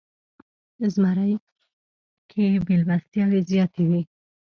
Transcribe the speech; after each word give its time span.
زمری 0.93 1.33
کې 2.29 2.45
میلمستیاوې 2.67 3.39
زیاتې 3.49 3.83
وي. 3.89 4.01